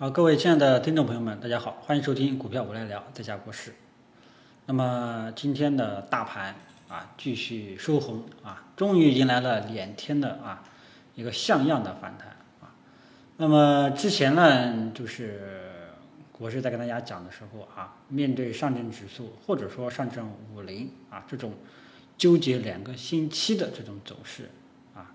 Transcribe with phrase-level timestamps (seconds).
[0.00, 3.74] 好，各位亲爱的听众朋友们，大家好，欢迎收听股票我来聊，在家国事。
[4.64, 6.54] 那么今天的大盘
[6.88, 10.64] 啊，继续收红啊，终于迎来了两天的啊
[11.14, 12.28] 一个像样的反弹
[12.62, 12.72] 啊。
[13.36, 15.90] 那么之前呢，就是
[16.32, 21.52] 国师在跟大家讲的时候啊，面对上证指数或者说上证五零啊这种
[22.16, 24.48] 纠结两个星期的这种走势
[24.94, 25.12] 啊，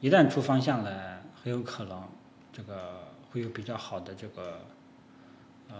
[0.00, 2.02] 一旦出方向了，很有可能
[2.50, 3.11] 这个。
[3.32, 4.60] 会有比较好的这个，
[5.70, 5.76] 呃，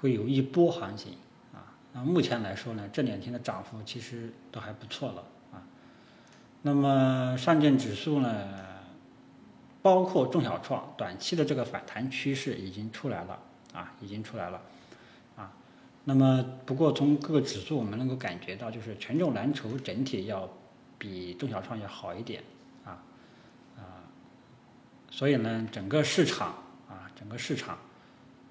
[0.00, 1.12] 会有一波行情
[1.54, 1.70] 啊。
[1.92, 5.62] 那目前来说呢，这两天的涨幅其实都还不错了啊。
[6.62, 8.48] 那么上证指数呢，
[9.82, 13.38] 包括中小创，短期的这个反弹趋势已经出来了
[13.72, 14.60] 啊，已经出来了
[15.36, 15.52] 啊。
[16.02, 20.48] 那么不过从各个指数我们能够感觉到，就是权重蓝筹整体要
[20.98, 22.42] 比中小创要好一点
[22.84, 22.98] 啊
[23.76, 24.02] 啊。
[25.08, 26.52] 所以呢，整个市场。
[27.18, 27.78] 整个市场，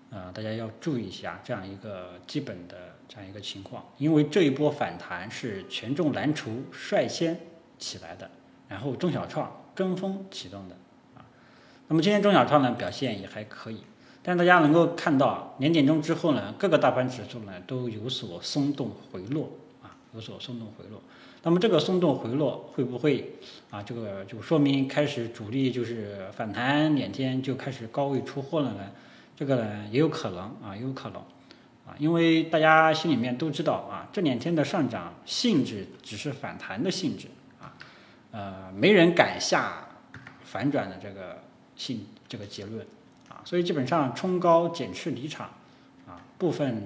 [0.10, 7.40] 呃，大家要注意一下这样一个基本的这样一个情况，因为这一波反弹是权重蓝筹率先
[7.78, 8.30] 起来的，
[8.68, 10.76] 然后中小创跟风启动的
[11.16, 11.24] 啊。
[11.88, 13.84] 那么今天中小创呢表现也还可以，
[14.24, 19.52] 但大家能够看到两点钟之后呢，各个大盘指数呢都有所松动回落
[19.84, 21.00] 啊，有所松动回落。
[21.48, 23.34] 那么这个松动回落会不会
[23.70, 23.80] 啊？
[23.84, 28.90] 这个就说明开始主力就是反弹两天就开始高位出货了呢？
[29.36, 31.22] 这个呢也有可能啊，也有可能
[31.86, 37.28] 啊，因为大家心里面都知道啊，这两天的上涨性质只是反弹的性质
[37.62, 37.78] 啊，
[38.32, 39.88] 呃，没人敢下
[40.44, 41.38] 反转的这个
[41.76, 42.84] 性这个结论
[43.30, 45.52] 啊，所以基本上冲高减持离场
[46.08, 46.82] 啊，部分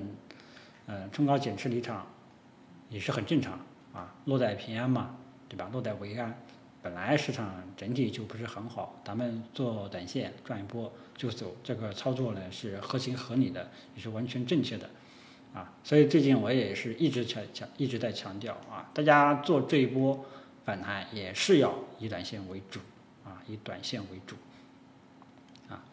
[0.86, 2.06] 呃冲高减持离场
[2.90, 3.58] 也是很正常。
[3.92, 5.16] 啊，落袋平安嘛，
[5.48, 5.68] 对吧？
[5.74, 6.38] 落袋为安，
[6.82, 14.88] 本来市场整体就不是很好，咱们做短线赚一波就走，这个操作呢是合情合理的，也是完全正确的，
[15.56, 20.24] 啊，所以最近我也是一直强强一直在强调啊，大家做这一波
[20.64, 22.80] 反弹也是要以短线为主，
[23.26, 24.36] 啊，以短线为主，
[25.68, 25.84] 啊，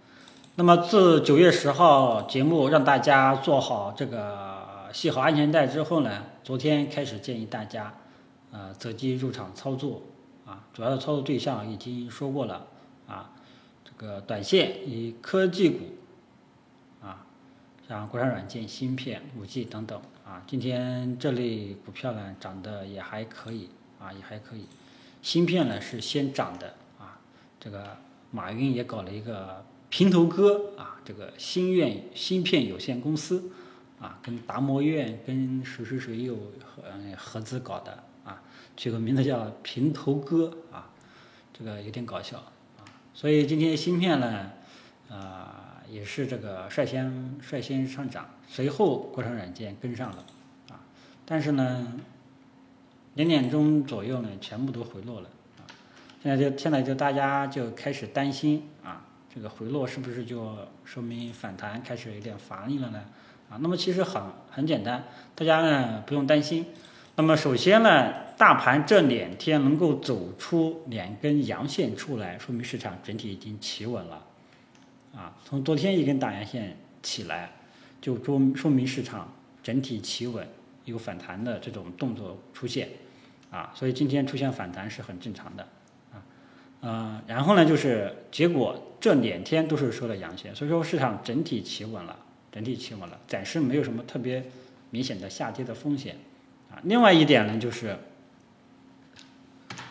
[0.57, 4.66] 那么自九月十号节目让大家做好这个。
[4.97, 7.93] 系好安全带之后呢，昨天开始建议大家，
[8.51, 10.01] 呃，择机入场操作
[10.47, 10.65] 啊。
[10.73, 12.67] 主要的操作对象已经说过了
[13.07, 13.31] 啊，
[13.85, 15.81] 这个短线以科技股
[17.03, 17.27] 啊，
[17.87, 20.43] 像国产软件、芯片、五 G 等等啊。
[20.47, 23.69] 今天这类股票呢涨得也还可以
[24.01, 24.65] 啊，也还可以。
[25.21, 26.69] 芯片呢是先涨的
[26.99, 27.21] 啊，
[27.61, 27.99] 这个
[28.31, 33.51] 马云也搞了一个平头哥啊，这个芯愿芯片有限公司。
[33.99, 36.83] 啊，跟达摩院跟谁谁谁又合
[37.17, 38.43] 合资搞的啊，
[38.77, 40.91] 取个名字叫平头哥啊，
[41.53, 42.85] 这个有点搞笑啊。
[43.15, 44.51] 所以今天芯片呢，
[45.09, 50.25] 啊也是这个率先率先上涨，随后国产软件跟上了
[50.69, 50.81] 啊。
[51.25, 51.95] 但是呢，
[53.15, 55.65] 两点钟左右呢，全部都回落了啊。
[56.23, 63.03] 现在就现在就大家就开始担心啊，这个回落是不是就说明反弹开始有点乏力了呢？
[63.49, 66.67] 啊，那么其实很很简单，大家呢不用担心。
[67.15, 74.23] 那么首先呢，大盘这两天能够走出两根阳线出来，说明市场整体已经企稳了。
[75.15, 77.53] 啊，从昨天一根大阳线起来，
[78.03, 79.33] 就说说明市场
[79.63, 80.47] 整体企稳，
[80.85, 82.89] 有反弹的这种动作出现。
[83.51, 85.63] 啊，所以今天出现反弹是很正常的。
[86.13, 86.21] 啊，
[86.81, 92.15] 呃，然后呢，就是结果这两天都是收了阳线，所以说市场整体企稳了。
[92.57, 94.43] 整体企稳了，暂时没有什么特别
[94.89, 96.17] 明显的下跌的风险
[96.71, 96.81] 啊。
[96.85, 97.99] 另外一点呢，就是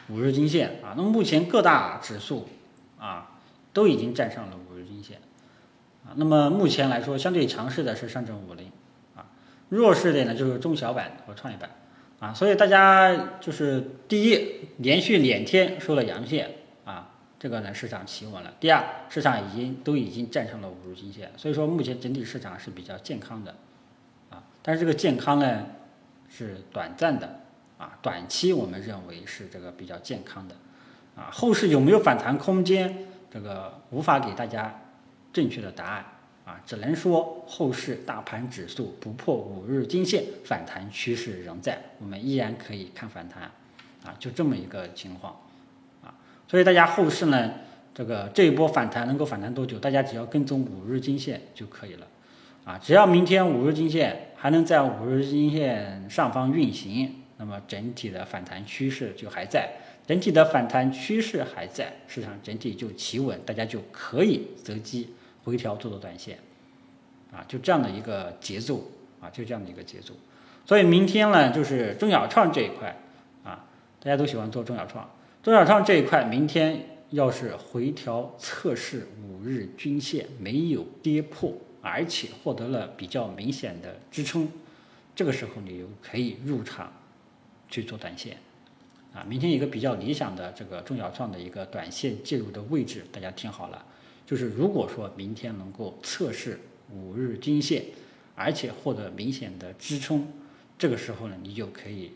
[0.09, 0.95] 五日均线啊。
[0.97, 2.49] 那么目前各大指数
[2.97, 3.37] 啊
[3.71, 5.17] 都已经站上了五日均线
[6.07, 6.17] 啊。
[6.17, 8.71] 那么目前来说，相对强势的是上证五零
[9.15, 9.29] 啊，
[9.69, 11.69] 弱势的呢就是中小板和创业板
[12.17, 12.33] 啊。
[12.33, 16.54] 所以大家就是第一，连续两天收了阳线。
[17.37, 18.53] 这个呢，市场企稳了。
[18.59, 23.53] 第二，市场已经都已经站上了五日均线，所以说目前整体市场是比较健康的，
[24.29, 25.65] 啊，但是这个健康呢
[26.29, 27.39] 是短暂的，
[27.77, 30.55] 啊，短期我们认为是这个比较健康的，
[31.15, 34.81] 啊，后市有没有反弹空间，这个无法给大家
[35.33, 36.05] 正确的答案，
[36.45, 43.43] 啊，只能说后市大盘指数不破五日均线，反弹趋势仍在，我们依然可以看反弹，
[44.05, 45.35] 啊，就这么一个情况。
[46.47, 47.51] 所以大家后市呢，
[47.93, 49.79] 这个这一波反弹能够反弹多久？
[49.79, 52.07] 大家只要跟踪五日均线就可以了，
[52.63, 59.69] 啊，只要明天五日均线还能在五日均线上方运行，那么整体的反弹趋势就还在，
[60.05, 65.13] 整体的反弹趋势还在，市场整体就企稳，大家就可以择机
[65.43, 66.37] 回调做做短线，
[67.31, 68.83] 啊，就这样的一个节奏
[69.19, 70.13] 啊，就这样的一个节奏。
[70.65, 72.95] 所以明天呢，就是中小创这一块
[73.43, 73.65] 啊，
[73.99, 75.09] 大家都喜欢做中小创，
[75.45, 81.53] 中小创这一块，明天要是回调测试五日均线没有跌破，
[81.83, 84.49] 而且获得了比较明显的支撑，
[85.15, 86.91] 这个时候你就可以入场
[87.69, 88.37] 去做短线。
[89.13, 93.85] 啊，明天一个比较理想的这个中小创的一个短线介入的位置，大家听好了，
[94.25, 96.59] 就是如果说明天能够测试
[96.91, 97.85] 五日均线，
[98.33, 100.27] 而且获得明显的支撑，
[100.75, 102.13] 这个时候呢，你就可以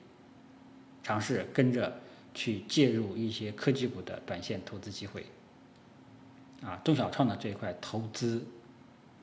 [1.04, 2.02] 尝试跟着
[2.34, 5.26] 去介入一些科技股的短线投资机会。
[6.62, 8.44] 啊，中小创的这一块投资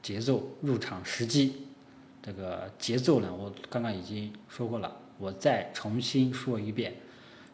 [0.02, 1.66] 节奏、入场时机，
[2.22, 6.94] 这个节奏呢，我刚刚已经说过了，我再重新说一遍。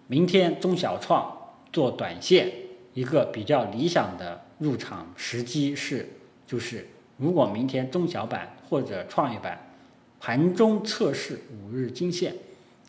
[0.07, 1.37] 明天中小创
[1.73, 2.53] 做短线，
[2.95, 6.09] 一个比较理想的入场时机是，
[6.47, 9.75] 就是如果明天中小板或者创业板
[10.21, 12.35] 盘中测试五日均线，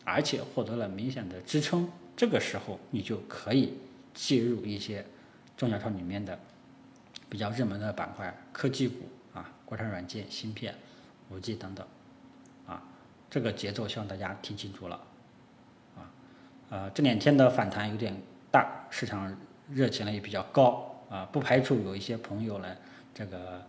[0.04, 3.74] 而且获得了明显的支撑，这个时候你就可以
[4.12, 5.04] 介入一些
[5.56, 6.38] 中小创里面的
[7.28, 10.74] 比较热门的板块，科技股啊，国产软件、芯片、
[11.30, 11.86] 五 G 等等，
[12.66, 12.82] 啊，
[13.28, 15.00] 这个节奏希望大家听清楚了。
[15.96, 16.10] 啊。
[16.70, 18.14] 呃，这两天的反弹有点
[18.50, 19.36] 大，市场
[19.70, 20.90] 热情呢也比较高。
[21.10, 22.76] 啊，不排除有一些朋友呢，
[23.12, 23.62] 这个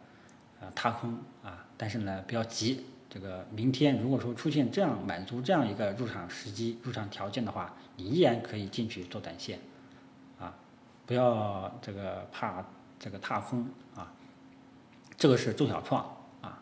[0.60, 1.18] 呃踏空。
[1.44, 9.58] 啊，但是呢不要急，这个明天如果说出现这样满足这样一个入场时机、入场条件的话，你依然可以进去做短线，
[10.38, 10.54] 啊，
[11.06, 12.62] 不要这个怕
[13.00, 13.66] 这个踏空
[13.96, 14.12] 啊，
[15.16, 16.04] 这个是中小创
[16.42, 16.62] 啊，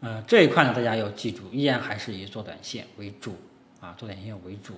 [0.00, 3.34] 呃这一块呢大家要记住，依然还是以做短线为主
[3.80, 4.74] 啊，做短线为主。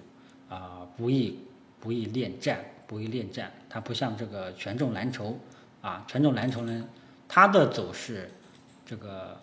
[0.49, 1.39] 啊，不易
[1.79, 2.59] 不易恋战，
[2.89, 3.53] 不易恋战。
[3.69, 5.39] 它不像这个权重蓝筹
[5.81, 6.89] 啊，权重蓝筹呢，
[7.29, 8.29] 它的走势，
[8.85, 9.41] 这个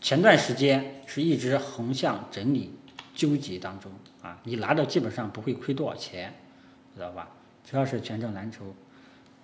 [0.00, 2.72] 前段时间是一直横向整理
[3.14, 3.90] 纠结当中
[4.22, 6.32] 啊，你拿到基本上不会亏多少钱，
[6.94, 7.28] 知道吧？
[7.68, 8.74] 主要是权重蓝筹、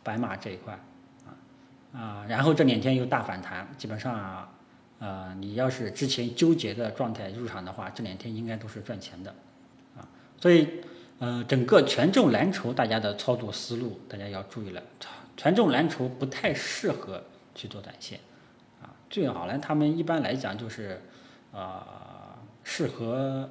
[0.02, 0.78] 白马这一块
[1.26, 1.28] 啊
[1.92, 4.48] 啊，然后这两天又大反弹，基本上
[5.00, 9.34] 呃，你要是之前纠结的状态入场的话，这两天应该都是赚钱的
[9.96, 10.08] 啊。
[10.40, 10.68] 所以，
[11.18, 14.82] 呃，整个权重蓝筹，大家的操作思路，大家要注意了。
[15.36, 17.22] 权重蓝筹不太适合
[17.54, 18.18] 去做短线，
[19.14, 21.00] 最好呢，他们一般来讲就是，
[21.52, 21.80] 呃，
[22.64, 23.48] 适合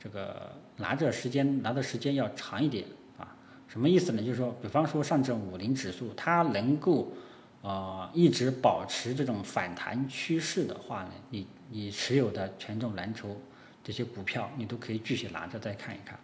[0.00, 2.86] 这个拿着时间拿的时间要长一点，
[3.18, 3.28] 啊，
[3.68, 4.22] 什么意思呢？
[4.22, 7.12] 就是说，比方说上证五零指数，它能够，
[7.60, 13.38] 呃，一直保持这种反弹趋势的话呢，你你持有的权重蓝筹
[13.84, 16.18] 这些股票，你都可以继续拿着再看一看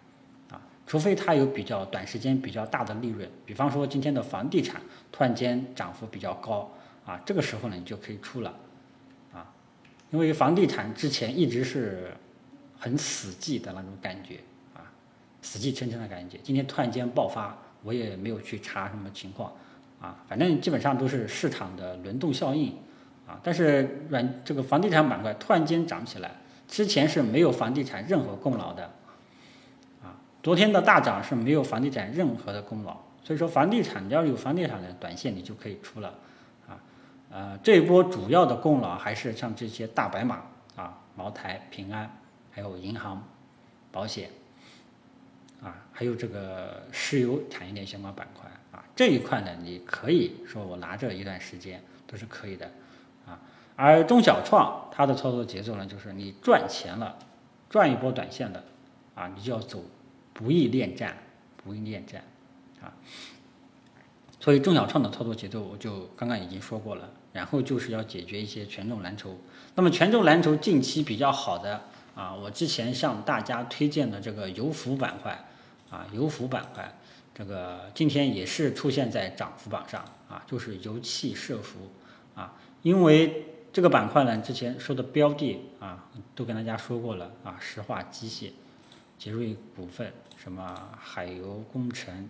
[0.51, 0.59] 啊。
[0.87, 4.81] 除非它有比较短时间比较大的利润，比方说今天的房地产
[5.13, 6.71] 突然间涨幅比较高
[7.05, 8.55] 啊，这个时候呢你就可以出了，
[10.11, 12.11] 因为房地产之前一直是
[12.79, 14.41] 很死寂的那种感觉
[14.75, 14.81] 啊，
[15.43, 19.53] 死气沉沉的感觉，今天突然间爆发，我也没有去查什么情况
[20.01, 22.75] 啊，反正基本上都是市场的轮动效应
[23.27, 26.31] 啊，但是软这个房地产板块突然间涨起来，
[26.67, 28.85] 之前是没有房地产任何功劳的。
[30.03, 36.15] 啊昨天的大涨是没有房地产任何的功劳，所以说房地产要有房地产的短线你就可以出了，
[37.31, 40.43] 呃，这一波主要的功劳还是像这些大白马
[40.77, 42.11] 啊，茅台、平安，
[42.51, 43.23] 还有银行、
[43.93, 44.31] 保险，
[45.63, 52.71] 啊，还有这个石油产业链相关板块啊，这一块呢，你可以说我拿着一段时间都是可以的，
[53.27, 53.39] 啊，
[53.77, 57.19] 而中小创它的操作节奏呢，就是你赚钱了，
[57.69, 58.65] 赚一波短线的，
[59.15, 59.83] 啊，你就要走。
[60.35, 61.19] 不易恋战，
[61.57, 62.23] 不易恋战，
[62.81, 62.95] 啊，
[64.41, 69.37] 所以中小创的操作节奏我就刚刚已经说过了，然后就是要解决一些权重蓝筹。
[69.75, 71.83] 那么权重蓝筹近期比较好的
[72.15, 75.45] 啊，我之前向大家推荐的这个油服板块
[75.91, 76.97] 啊，油服板块
[77.35, 81.91] 这个今天也是出现在涨幅榜上啊，就是油气设服
[82.35, 88.51] 啊，因为这个板块呢之前说的标的啊都跟大家说过了啊，石化机械、
[89.19, 90.13] 杰瑞股份。
[90.41, 92.29] 什么海油工程，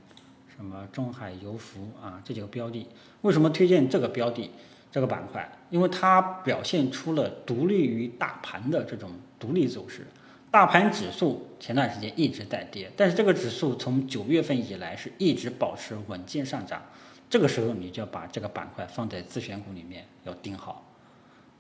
[0.59, 2.85] 什么中海油服啊，这几个标的，
[3.21, 4.51] 为什么推荐这个标的
[4.91, 5.49] 这个板块？
[5.71, 10.05] 因为它表现出了独立于大盘的这种独立走势。
[10.51, 16.83] 大盘指数前段时间一直在跌，但是这个指数从九月份以来是一直保持稳健上涨。
[17.31, 20.85] 这个时候你就要把这个板块放在自选股里面要盯好，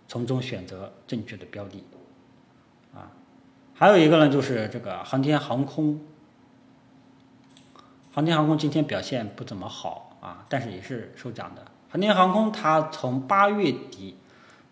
[0.09, 1.85] 从中选择正确的标的。
[2.93, 3.13] 啊，
[3.75, 6.01] 还有一个呢，就是这个航天航空。
[8.19, 11.65] 航天航空今天表现不怎么好啊，但是也是收涨的。
[11.89, 14.17] 航天航空它从八月底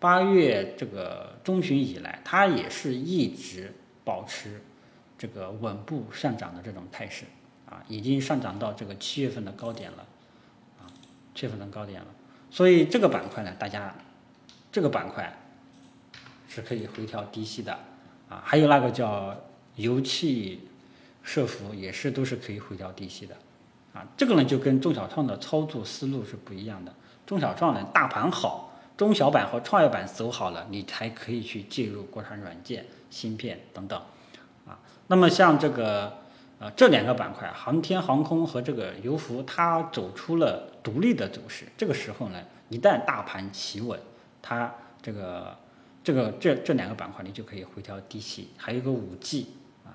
[0.01, 3.73] 八月这个中旬以来，它也是一直
[4.03, 4.61] 保持
[5.17, 7.23] 这个稳步上涨的这种态势
[7.69, 10.05] 啊，已经上涨到这个七月份的高点了
[10.81, 10.91] 啊，
[11.33, 12.07] 七月份的高点了。
[12.51, 13.95] 所以这个板块呢，大家
[14.73, 15.33] 这个板块
[16.49, 17.79] 是可以回调低吸的
[18.27, 19.33] 啊，还有那个叫
[19.77, 20.67] 油气
[21.27, 23.35] 设伏，也是都是可以回调低吸的
[23.93, 24.07] 啊。
[24.15, 26.93] 这个呢就跟中小创的操作思路是不一样的，
[27.25, 28.63] 中小创呢大盘好。
[28.95, 34.01] 中小板和创业板走好了，你才可以去介入国产软件、芯片等等，
[34.65, 36.11] 啊，那么像这个
[36.57, 41.65] 呃这两个板块，航天航空和这个油服，它走出了独立的走势。
[41.77, 43.99] 这个时候呢，一旦大盘企稳，
[44.41, 45.55] 它这个
[46.03, 48.49] 这个这这两个板块你就可以回调低吸。
[48.57, 49.45] 还有一个五 G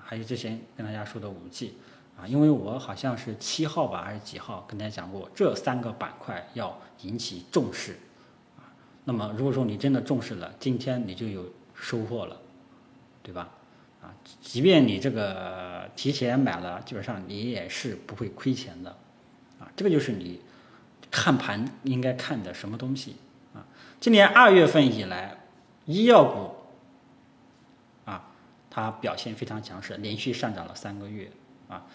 [0.03, 1.77] 还有之前跟大家说的五 G
[2.17, 7.93] 啊，因为我好像是七号吧还是几号跟大家讲过，这三个板块要引起重视。
[8.57, 8.69] 啊
[9.05, 11.45] 那么，如果说你真的重视了，今天你就有
[11.75, 12.37] 收获了，
[13.21, 13.49] 对吧？
[14.01, 18.91] 啊，即便你这个提前买了，基本上你也是不会亏钱的，
[19.59, 20.39] 啊，这个就是你
[21.11, 23.15] 看盘应该看的什么东西
[23.53, 23.65] 啊？
[23.99, 25.37] 今年二月份以来，
[25.85, 26.55] 医药股，
[28.73, 31.29] 它表现非常强势，连续上涨了三个月
[31.67, 31.85] 啊。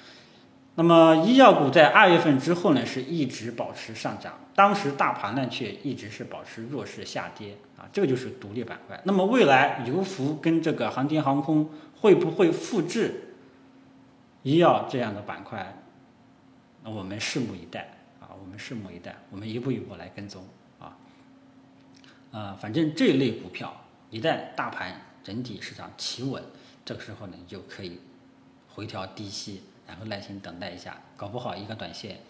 [0.77, 9.01] 那么医药股在二月份之后呢，是一直保持上涨，当时大盘呢却一直是保持弱势下跌啊，这个就是独立板块。
[9.03, 13.35] 那么未来油服跟这个航天航空会不会复制
[14.45, 15.83] 医药这样的板块？
[16.85, 17.89] 那我们拭目以待
[18.21, 20.47] 啊，我们拭目以待，我们一步一步来跟踪
[20.79, 20.97] 啊。
[22.31, 23.75] 呃，反正这类股票
[24.11, 26.41] 一旦大盘整体市场企稳，
[26.89, 28.01] 这个时候呢，你就可以
[28.75, 29.61] 回调低吸。
[29.87, 32.21] 然后耐心等待一下，搞不好一个短线，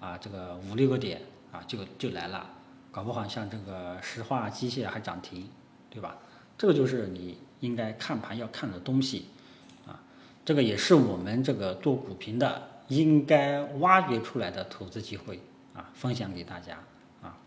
[0.00, 2.50] 啊，这个五六个点啊就就来了，
[2.90, 5.48] 搞不好像这个石化机械还涨停，
[5.90, 6.18] 对吧？
[6.58, 9.26] 这个就是你应该看盘要看的东西，
[9.86, 10.02] 啊，
[10.44, 15.40] 这个也是我们这个做股评的应该挖掘出来的投资机会
[15.72, 16.80] 啊，分享给大家
[17.22, 17.38] 啊。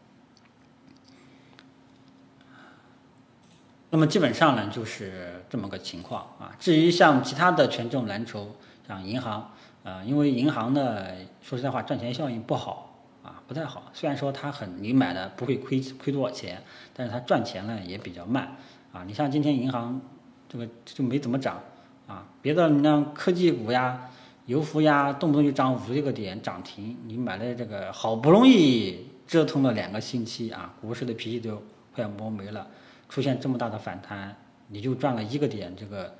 [3.89, 6.55] 那么基本上呢就是这么个情况啊。
[6.59, 8.55] 至于像其他的权重蓝筹，
[8.87, 9.51] 像银行。
[9.83, 11.05] 呃，因为银行呢，
[11.41, 13.83] 说实在话，赚钱效应不好啊，不太好。
[13.93, 16.61] 虽然说它很，你买的不会亏亏多少钱，
[16.93, 18.57] 但是它赚钱呢也比较慢
[18.91, 19.05] 啊。
[19.07, 20.01] 你像今天银行
[20.49, 21.61] 这个就没怎么涨
[22.05, 24.09] 啊，别的你像科技股呀、
[24.45, 31.63] 油服呀，动不动就涨五六个点涨停，你买了这个好不容易折腾了两个星期啊，股市的脾气都
[31.95, 32.67] 快要磨没了，
[33.09, 34.35] 出现这么大的反弹，
[34.67, 36.13] 你就赚了一个点，这个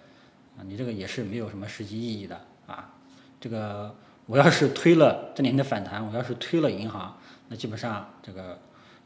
[0.58, 2.94] 啊，你这个也是没有什么实际意义的啊。
[3.40, 3.94] 这个
[4.26, 7.18] 我要是推了这年的反弹，我要是推了银行，
[7.50, 8.60] 那基本上这个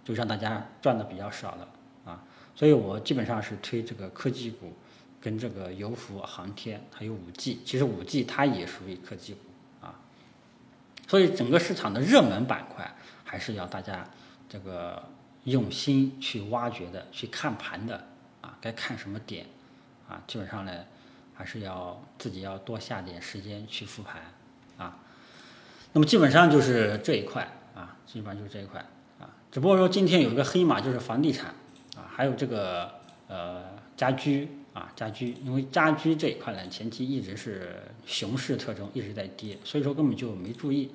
[0.03, 1.67] 就让大家赚的比较少了
[2.05, 2.23] 啊。
[2.55, 4.73] 所以我基本上是推这个科技股，
[5.19, 7.59] 跟这个油服、航天还有五 G。
[7.65, 9.39] 其实五 G 它也属于科技股
[9.85, 9.99] 啊。
[11.07, 12.89] 所以整个市场的热门板块
[13.23, 14.07] 还是要大家
[14.47, 15.03] 这个
[15.43, 18.07] 用心去挖掘的，去看盘的
[18.41, 18.57] 啊。
[18.61, 19.45] 该看什么点
[20.07, 20.21] 啊？
[20.27, 20.71] 基本上呢。
[21.33, 24.21] 还是要自己要多下点时间去复盘
[24.77, 24.99] 啊，
[25.91, 28.79] 那么基本上就是这一块啊，基本上就是这一块
[29.19, 31.47] 啊，只不过说今天有一个黑马就是房地产
[31.95, 32.91] 啊，还有这个
[33.27, 33.63] 呃
[33.97, 40.91] 家居啊家居，因为家居这一块呢前期一直是熊市特征一直在跌，所以说根本就没注意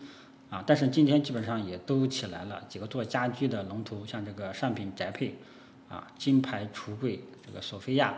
[0.51, 5.35] 啊，但是今天基本上也都起来了，几个做家居的龙头，像这个上品宅配
[5.89, 8.15] 啊、金牌橱柜、这个索菲亚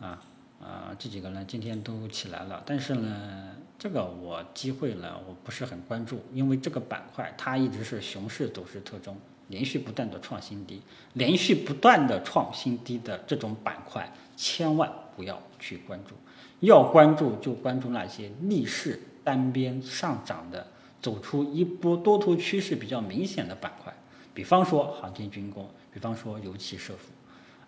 [0.00, 0.22] 啊。
[0.60, 9.16] 啊，这几个呢，今天都起来了，但是呢，这个我机会呢，我不是很关注，因为这个板块它一直是熊市走势特征，
[9.48, 10.82] 连续不断的创新低，
[11.14, 16.14] 连续不断的创新低的这种板块，千万不要去关注，
[16.60, 20.66] 要关注就关注那些逆势单边上涨的，
[21.00, 23.92] 走出一波多头趋势比较明显的板块，
[24.34, 27.08] 比方说航天军工，比方说油气设伏，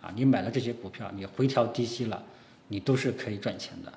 [0.00, 2.22] 啊，你买了这些股票，你回调低吸了。
[2.68, 3.92] 你都是可以赚钱的，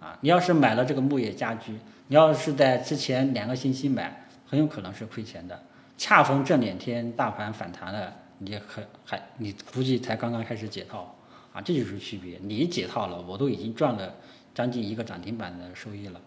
[0.00, 1.72] 啊，你要是买了这个木业家居，
[2.08, 5.62] 你要是在之前两个星期买，很有可能是亏钱的。
[5.96, 11.16] 恰逢这两天大盘反弹了，你可还你估计才刚刚开始解套，
[11.54, 12.38] 啊，这就是区别。
[12.42, 14.14] 你解套了，我都已经赚了
[14.54, 16.20] 将近一个涨停板的收益了，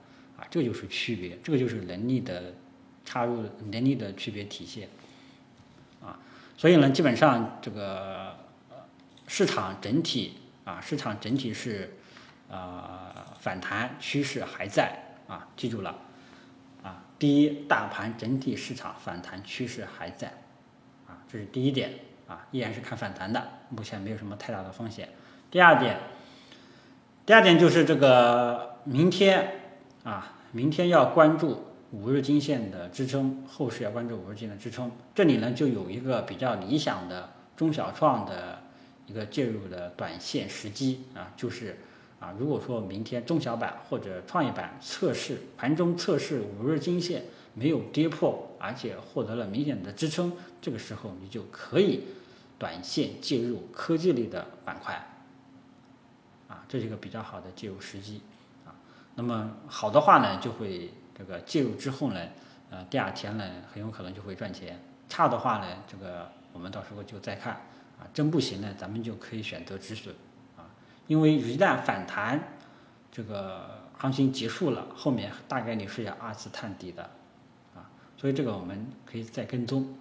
[0.50, 2.54] 这就是区别，这个就是能力的
[3.06, 4.90] 插入能力的区别体现，
[6.02, 6.20] 啊，
[6.58, 8.36] 所以呢，基本上这个
[9.28, 10.38] 市场整体。
[10.64, 11.92] 啊，市场整体是，
[12.48, 14.96] 呃，反弹趋势还在
[15.28, 15.98] 啊，记住了，
[16.84, 20.28] 啊，第一，大盘整体市场反弹趋势还在，
[21.08, 21.92] 啊，这是第一点，
[22.28, 25.10] 啊，依然是看反弹的，目前没有什么太大的风险。
[25.50, 25.98] 第二点，
[27.26, 29.61] 第二点就是这个明天
[30.04, 34.92] 啊，明天要关注五日均线的支撑，后市要关注五日均线的支撑。
[35.14, 38.60] 这里呢就有一个比较理想的中小创的
[39.06, 41.78] 一个介入的短线时机啊，就是
[42.20, 50.32] 啊，如果说明天中小板或者创业板测试盘中测试五日均线没有跌破，而且获得了明显的支撑，
[50.62, 52.06] 这个时候你就可以
[52.58, 54.96] 短线介入科技类的板块。
[56.48, 58.22] 啊，这是一个比较好的介入时机，
[59.16, 62.20] 那么好的话呢，就会这个介入之后呢，
[62.70, 64.74] 呃，第二天呢，很有可能就会赚钱；
[65.10, 67.54] 差的话呢，这个我们到时候就再看，
[68.00, 70.16] 啊，真不行呢，咱们就可以选择止损，
[70.58, 70.64] 啊，
[71.08, 72.40] 因为一旦反弹，
[73.12, 77.04] 这个行情结束了，后面大概率是要二次探底的，
[77.76, 79.94] 啊，所以这个我们可以再跟踪，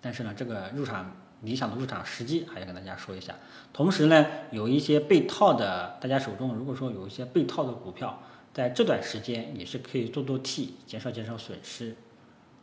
[0.00, 1.10] 但是呢，这个入场。
[1.42, 3.34] 理想的入场时机还要跟大家说一下，
[3.72, 8.22] 同时呢，有一些被套的，大家手中如果说有一些被套的股票，
[8.54, 11.96] 在这段时间也是可以做做 T，减少减少损失，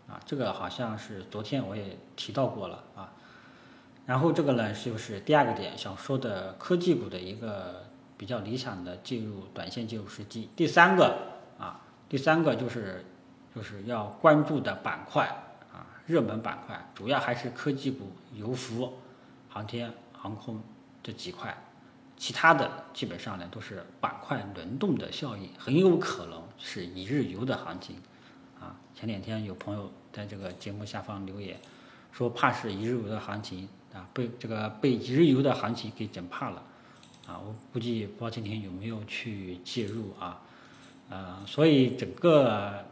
[0.07, 3.11] 啊，这个好像是昨天我也提到过了啊。
[4.05, 7.85] 然后这个呢，就是第二个点想说的科技股的一个
[8.17, 10.49] 比较理想的进入短线进入时机。
[10.55, 11.17] 第三个
[11.59, 13.05] 啊，第三个就是
[13.53, 15.29] 就是要关注的板块。
[16.09, 18.97] 热门板块主要还是科技股、油服、
[19.47, 20.59] 航天航空
[21.03, 21.55] 这几块，
[22.17, 27.95] 其他的基本上呢都是板块轮动的效应，很有可能是一日游的行情。
[28.59, 31.55] 啊，前两天有朋友在这个节目下方留言，
[32.11, 36.63] 说怕是一日游的行情啊，被这个被一日游的行情给整怕了。
[37.27, 40.41] 啊，我估计不知道今天有没有去介入啊？
[41.07, 42.83] 啊，所以整个。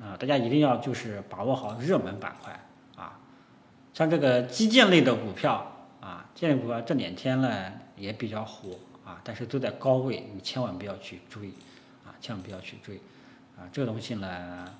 [0.00, 2.58] 啊，大家一定要就是把握好热门板块
[2.96, 3.18] 啊，
[3.92, 11.48] 像这个基建类的股票啊，建股票这两天呢也比较火啊，但是都在高位，你千万不要去追
[12.06, 12.96] 啊，千万不要去追
[13.58, 14.74] 啊，这个东西呢，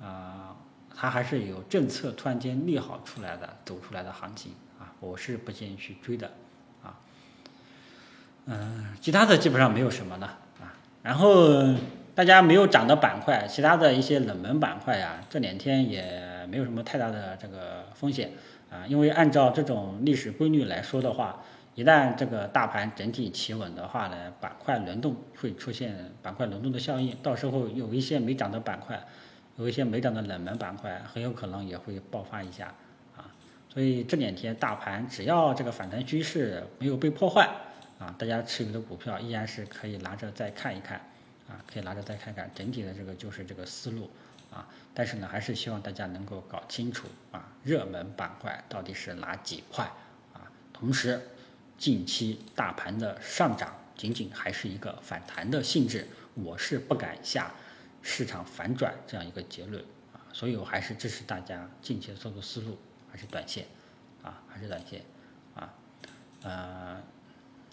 [0.00, 0.54] 啊，
[0.94, 6.30] 它还是有政策突然间利好出来的走出来的行情啊，我是不建议去追的
[6.84, 6.94] 啊，
[8.46, 10.26] 嗯，其他的基本上没有什么了
[10.60, 11.74] 啊，然后。
[12.20, 18.30] 大家没有涨的板块，其他的一些冷门板块呀，这两天也没有什么太大的这个风险
[18.70, 18.84] 啊。
[18.86, 21.42] 因为按照这种历史规律来说的话，
[21.74, 29.02] 一旦这个大盘整体企稳的话呢，板块轮动会出现板块轮动的效应，到时候有一些没涨的板块，
[29.56, 32.66] 有一些没涨的冷门板块，很有可能也会爆发一下
[33.16, 33.32] 啊。
[33.72, 37.48] 所以这两天大盘只要这个反弹趋势没有被破坏
[37.98, 41.00] 啊，大家持有的股票依然是可以拿着再看一看。
[41.50, 44.08] 啊，可以拿着再看看，整体的这个就是这个思路
[44.52, 44.68] 啊。
[44.94, 49.84] 但是呢，还是希望大家能够搞清楚啊，热门板块到底是哪几块
[50.32, 50.46] 啊。
[50.72, 51.20] 同时，
[51.76, 57.52] 近期大盘的上涨仅仅还是一个反弹的性质，我是不敢下
[58.00, 59.82] 市场反转这样一个结论
[60.12, 60.22] 啊。
[60.32, 62.78] 所以我还是支持大家近期的操作思路，
[63.10, 63.66] 还是短线
[64.22, 65.02] 啊，还是短线
[65.56, 65.74] 啊。
[66.42, 67.02] 呃，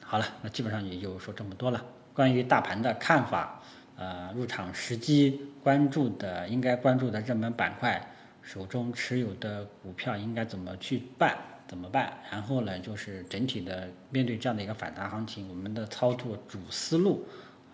[0.04, 1.86] 好了，那基本上也就说这么多了。
[2.14, 3.57] 关于大盘的看法，
[3.98, 8.00] 呃，入场时机，关注的应该关注的热门板块，
[8.44, 11.36] 手中持有的股票应该怎么去办，
[11.68, 12.14] 怎么办？
[12.32, 17.26] 然后呢，就是整体的面对这样的一个反弹行情，我们的操作主思路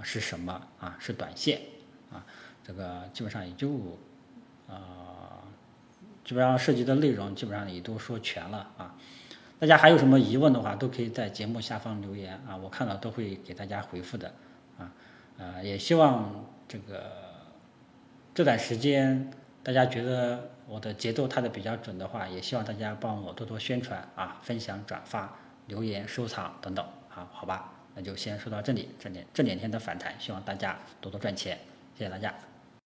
[0.01, 0.95] 是什么啊？
[0.97, 1.59] 是短线
[2.09, 2.25] 啊，
[2.63, 3.69] 这个基本上也就
[4.69, 5.43] 啊，
[6.23, 8.95] 基本上涉及的内容基本上也都说全了啊。
[9.59, 14.33] 大家还有什么疑问的话，都可以在节目下方留言啊，我看到都会给大家回复的
[14.79, 14.91] 啊
[15.43, 17.11] 呃，也希望这个
[18.33, 19.29] 这段时间
[19.61, 27.73] 大家觉得我的节奏踏的比较准的话，也希望大家帮我多多宣传啊，分享、转发、留言、收藏等等啊，好吧？
[27.93, 31.59] 那就先说到这里，这两这两天的反弹，希望大家多多赚钱，
[31.97, 32.33] 谢谢大家。